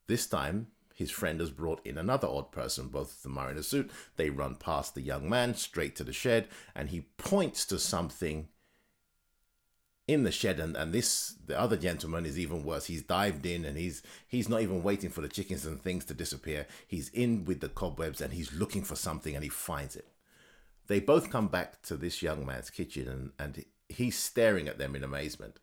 this 0.08 0.28
time 0.28 0.68
his 1.02 1.12
friend 1.12 1.40
has 1.40 1.50
brought 1.50 1.86
in 1.86 1.98
another 1.98 2.28
odd 2.28 2.52
person. 2.52 2.88
Both 2.88 3.18
of 3.18 3.24
them 3.24 3.38
are 3.38 3.50
in 3.50 3.58
a 3.58 3.64
suit. 3.64 3.90
They 4.18 4.30
run 4.30 4.56
past 4.56 4.94
the 4.94 5.02
young 5.02 5.28
man 5.28 5.56
straight 5.56 5.96
to 5.96 6.04
the 6.04 6.14
shed, 6.14 6.48
and 6.76 6.90
he 6.90 7.08
points 7.18 7.66
to 7.68 7.80
something 7.80 8.48
in 10.08 10.24
the 10.24 10.32
shed 10.32 10.60
and, 10.60 10.76
and 10.76 10.92
this 10.92 11.36
the 11.46 11.58
other 11.58 11.78
gentleman 11.78 12.26
is 12.26 12.38
even 12.38 12.66
worse 12.66 12.88
he's 12.88 13.04
dived 13.04 13.46
in 13.46 13.64
and 13.64 13.78
he's 13.78 14.02
he's 14.28 14.50
not 14.50 14.62
even 14.62 14.84
waiting 14.84 15.10
for 15.10 15.22
the 15.22 15.30
chickens 15.30 15.66
and 15.66 15.80
things 15.80 16.04
to 16.04 16.14
disappear 16.14 16.66
he's 16.88 17.08
in 17.10 17.46
with 17.46 17.62
the 17.62 17.70
cobwebs 17.70 18.20
and 18.20 18.34
he's 18.34 18.52
looking 18.52 18.84
for 18.84 18.96
something 18.96 19.36
and 19.36 19.44
he 19.44 19.50
finds 19.50 19.96
it 19.96 20.08
they 20.88 21.00
both 21.00 21.30
come 21.30 21.48
back 21.48 21.82
to 21.84 21.96
this 21.96 22.22
young 22.22 22.46
man's 22.46 22.70
kitchen 22.70 23.08
and, 23.08 23.32
and 23.40 23.64
he's 23.88 24.18
staring 24.18 24.68
at 24.68 24.80
them 24.80 24.96
in 24.96 25.04
amazement 25.04 25.60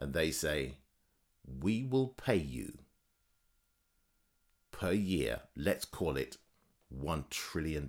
and 0.00 0.14
they 0.14 0.30
say 0.30 0.78
we 1.60 1.84
will 1.84 2.08
pay 2.08 2.36
you 2.36 2.78
per 4.72 4.92
year, 4.92 5.40
let's 5.54 5.84
call 5.84 6.16
it 6.16 6.38
$1 6.96 7.28
trillion 7.28 7.88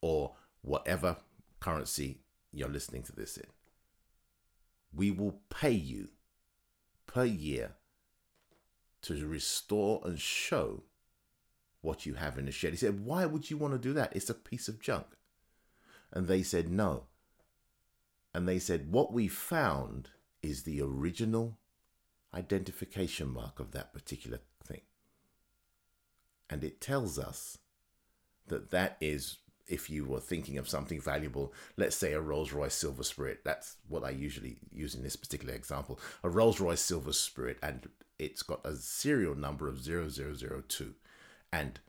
or 0.00 0.32
whatever 0.60 1.16
currency 1.60 2.18
you're 2.52 2.68
listening 2.68 3.02
to 3.04 3.12
this 3.12 3.36
in. 3.36 3.46
We 4.94 5.10
will 5.10 5.40
pay 5.48 5.70
you 5.70 6.08
per 7.06 7.24
year 7.24 7.72
to 9.02 9.26
restore 9.26 10.02
and 10.04 10.20
show 10.20 10.82
what 11.80 12.06
you 12.06 12.14
have 12.14 12.38
in 12.38 12.44
the 12.44 12.52
shed. 12.52 12.72
He 12.72 12.76
said, 12.76 13.04
Why 13.04 13.24
would 13.26 13.50
you 13.50 13.56
want 13.56 13.72
to 13.72 13.78
do 13.78 13.92
that? 13.94 14.14
It's 14.14 14.30
a 14.30 14.34
piece 14.34 14.68
of 14.68 14.80
junk. 14.80 15.06
And 16.12 16.28
they 16.28 16.42
said, 16.42 16.70
No. 16.70 17.04
And 18.34 18.46
they 18.46 18.58
said, 18.58 18.92
What 18.92 19.12
we 19.12 19.28
found 19.28 20.10
is 20.42 20.62
the 20.62 20.80
original 20.80 21.58
identification 22.34 23.28
mark 23.28 23.60
of 23.60 23.72
that 23.72 23.92
particular 23.92 24.40
thing. 24.64 24.80
And 26.50 26.64
it 26.64 26.80
tells 26.80 27.18
us 27.18 27.58
that 28.48 28.70
that 28.70 28.96
is 29.00 29.38
if 29.68 29.88
you 29.88 30.04
were 30.04 30.20
thinking 30.20 30.58
of 30.58 30.68
something 30.68 31.00
valuable, 31.00 31.52
let's 31.76 31.96
say 31.96 32.12
a 32.12 32.20
Rolls 32.20 32.52
Royce 32.52 32.74
Silver 32.74 33.04
Spirit. 33.04 33.40
That's 33.44 33.76
what 33.88 34.04
I 34.04 34.10
usually 34.10 34.56
use 34.70 34.94
in 34.94 35.02
this 35.02 35.16
particular 35.16 35.54
example. 35.54 35.98
A 36.22 36.28
Rolls 36.28 36.60
Royce 36.60 36.80
Silver 36.80 37.12
Spirit, 37.12 37.58
and 37.62 37.88
it's 38.18 38.42
got 38.42 38.66
a 38.66 38.76
serial 38.76 39.34
number 39.34 39.68
of 39.68 39.80
0002. 39.80 40.94
And 41.52 41.80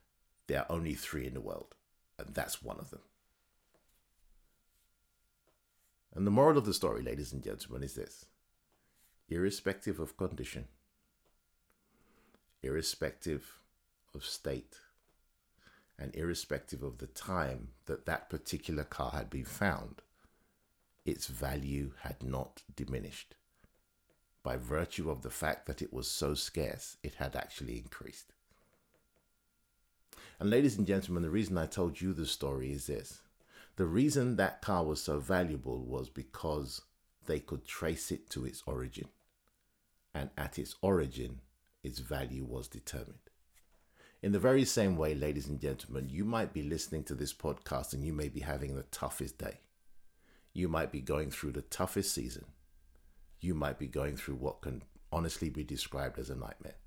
there 0.48 0.60
are 0.60 0.72
only 0.72 0.94
three 0.94 1.26
in 1.26 1.34
the 1.34 1.42
world, 1.42 1.76
and 2.20 2.34
that's 2.34 2.62
one 2.62 2.80
of 2.80 2.90
them. 2.90 3.02
And 6.16 6.28
the 6.28 6.32
moral 6.32 6.58
of 6.58 6.66
the 6.66 6.74
story, 6.74 7.02
ladies 7.02 7.34
and 7.34 7.44
gentlemen, 7.44 7.84
is 7.84 7.96
this 7.96 8.26
irrespective 9.30 10.00
of 10.00 10.18
condition, 10.18 10.66
irrespective 12.62 13.60
of 14.14 14.26
state, 14.26 14.78
and 15.98 16.16
irrespective 16.16 16.84
of 16.84 16.98
the 16.98 17.08
time 17.08 17.70
that 17.86 18.06
that 18.06 18.30
particular 18.30 18.84
car 18.84 19.12
had 19.12 19.30
been 19.30 19.46
found, 19.46 20.02
its 21.06 21.28
value 21.28 21.92
had 22.02 22.24
not 22.24 22.64
diminished. 22.76 23.36
By 24.44 24.58
virtue 24.58 25.10
of 25.10 25.22
the 25.22 25.30
fact 25.30 25.66
that 25.68 25.82
it 25.82 25.94
was 25.94 26.10
so 26.10 26.34
scarce, 26.34 26.98
it 27.04 27.16
had 27.16 27.36
actually 27.36 27.78
increased. 27.78 28.34
And, 30.40 30.50
ladies 30.50 30.78
and 30.78 30.86
gentlemen, 30.86 31.24
the 31.24 31.30
reason 31.30 31.58
I 31.58 31.66
told 31.66 32.02
you 32.02 32.12
the 32.12 32.26
story 32.26 32.72
is 32.72 32.88
this 32.88 33.22
the 33.76 33.86
reason 33.86 34.36
that 34.36 34.62
car 34.62 34.84
was 34.84 35.02
so 35.02 35.20
valuable 35.20 35.84
was 35.84 36.10
because 36.10 36.82
they 37.26 37.40
could 37.40 37.66
trace 37.66 38.12
it 38.12 38.30
to 38.32 38.46
its 38.46 38.64
origin. 38.66 39.08
And 40.14 40.30
at 40.38 40.60
its 40.60 40.76
origin, 40.82 41.42
its 41.84 42.00
value 42.00 42.46
was 42.46 42.68
determined. 42.68 43.18
In 44.22 44.32
the 44.32 44.40
very 44.40 44.64
same 44.64 44.96
way, 44.96 45.16
ladies 45.16 45.48
and 45.48 45.60
gentlemen, 45.60 46.08
you 46.10 46.24
might 46.24 46.54
be 46.54 46.64
listening 46.64 47.04
to 47.06 47.16
this 47.16 47.34
podcast 47.34 47.94
and 47.94 48.06
you 48.06 48.14
may 48.14 48.30
be 48.30 48.40
having 48.40 48.76
the 48.76 48.84
toughest 48.84 49.38
day. 49.38 49.60
You 50.54 50.70
might 50.70 50.92
be 50.92 51.02
going 51.02 51.30
through 51.30 51.52
the 51.52 51.64
toughest 51.64 52.14
season. 52.14 52.46
You 53.42 53.54
might 53.54 53.78
be 53.78 53.88
going 53.88 54.16
through 54.16 54.36
what 54.36 54.62
can 54.62 54.84
honestly 55.12 55.50
be 55.50 55.64
described 55.64 56.20
as 56.20 56.30
a 56.30 56.36
nightmare. 56.36 56.78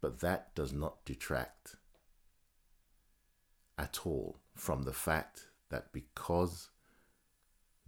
But 0.00 0.20
that 0.20 0.54
does 0.54 0.72
not 0.72 1.04
detract 1.04 1.74
at 3.76 4.06
all 4.06 4.38
from 4.54 4.84
the 4.84 4.92
fact 4.92 5.46
that 5.70 5.92
because 5.92 6.70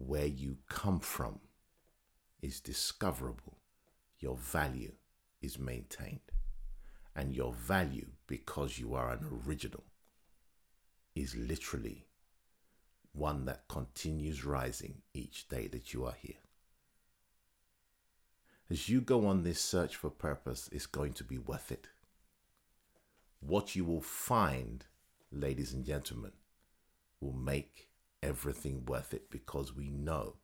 where 0.07 0.26
you 0.26 0.59
come 0.69 1.00
from 1.00 1.40
is 2.42 2.61
discoverable, 2.61 3.59
your 4.19 4.37
value 4.37 4.92
is 5.42 5.59
maintained 5.59 6.21
and 7.14 7.35
your 7.35 7.52
value 7.52 8.07
because 8.26 8.78
you 8.78 8.95
are 8.95 9.11
an 9.11 9.42
original 9.47 9.85
is 11.14 11.35
literally 11.35 12.07
one 13.12 13.45
that 13.45 13.66
continues 13.69 14.45
rising 14.45 15.02
each 15.12 15.49
day 15.49 15.66
that 15.66 15.92
you 15.92 16.04
are 16.04 16.14
here. 16.21 16.37
As 18.71 18.89
you 18.89 19.00
go 19.00 19.26
on 19.26 19.43
this 19.43 19.60
search 19.60 19.97
for 19.97 20.10
purpose, 20.10 20.69
it's 20.71 20.86
going 20.86 21.13
to 21.15 21.25
be 21.25 21.39
worth 21.39 21.73
it. 21.73 21.89
What 23.41 23.75
you 23.75 23.84
will 23.84 24.00
find, 24.00 24.84
ladies 25.32 25.73
and 25.73 25.84
gentlemen, 25.84 26.32
will 27.21 27.32
make 27.32 27.90
everything 28.23 28.85
worth 28.87 29.15
it 29.15 29.30
because 29.30 29.75
we 29.75 29.89
know 29.89 30.37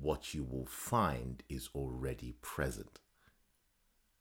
what 0.00 0.34
you 0.34 0.44
will 0.44 0.66
find 0.66 1.42
is 1.48 1.68
already 1.74 2.34
present, 2.42 3.00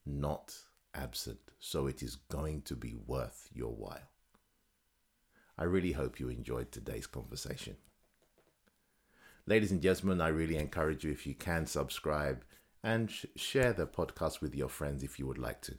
not 0.06 0.56
absent, 0.94 1.40
so 1.60 1.88
it 1.88 2.02
is 2.02 2.16
going 2.16 2.62
to 2.64 2.76
be 2.76 2.96
worth 3.06 3.50
your 3.54 3.74
while. 3.74 4.10
I 5.58 5.66
really 5.66 5.92
hope 5.92 6.20
you 6.20 6.30
enjoyed 6.30 6.72
today's 6.72 7.06
conversation. 7.06 7.76
Ladies 9.46 9.72
and 9.72 9.82
gentlemen, 9.82 10.22
I 10.22 10.30
really 10.30 10.58
encourage 10.58 11.04
you 11.04 11.12
if 11.12 11.28
you 11.28 11.34
can 11.34 11.66
subscribe 11.66 12.44
and 12.84 13.12
sh- 13.12 13.26
share 13.36 13.74
the 13.74 13.88
podcast 13.88 14.42
with 14.42 14.56
your 14.56 14.70
friends 14.70 15.04
if 15.04 15.20
you 15.20 15.28
would 15.28 15.38
like 15.38 15.62
to. 15.64 15.76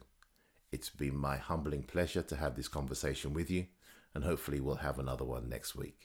It's 0.71 0.89
been 0.89 1.17
my 1.17 1.37
humbling 1.37 1.83
pleasure 1.83 2.21
to 2.21 2.35
have 2.35 2.55
this 2.55 2.67
conversation 2.67 3.33
with 3.33 3.49
you, 3.49 3.67
and 4.13 4.23
hopefully, 4.23 4.59
we'll 4.59 4.75
have 4.75 4.99
another 4.99 5.25
one 5.25 5.49
next 5.49 5.75
week. 5.75 5.97